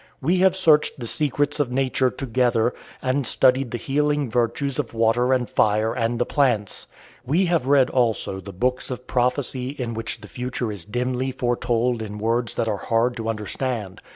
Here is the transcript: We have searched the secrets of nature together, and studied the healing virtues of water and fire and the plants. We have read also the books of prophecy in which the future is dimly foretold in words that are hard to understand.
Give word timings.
We 0.19 0.39
have 0.39 0.55
searched 0.55 0.99
the 0.99 1.05
secrets 1.05 1.59
of 1.59 1.71
nature 1.71 2.09
together, 2.09 2.73
and 3.03 3.27
studied 3.27 3.69
the 3.69 3.77
healing 3.77 4.31
virtues 4.31 4.79
of 4.79 4.95
water 4.95 5.31
and 5.31 5.47
fire 5.47 5.93
and 5.93 6.17
the 6.17 6.25
plants. 6.25 6.87
We 7.23 7.45
have 7.45 7.67
read 7.67 7.91
also 7.91 8.39
the 8.39 8.51
books 8.51 8.89
of 8.89 9.05
prophecy 9.05 9.69
in 9.69 9.93
which 9.93 10.21
the 10.21 10.27
future 10.27 10.71
is 10.71 10.85
dimly 10.85 11.31
foretold 11.31 12.01
in 12.01 12.17
words 12.17 12.55
that 12.55 12.67
are 12.67 12.77
hard 12.77 13.15
to 13.17 13.29
understand. 13.29 14.01